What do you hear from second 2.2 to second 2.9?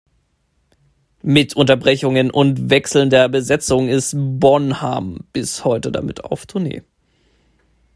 und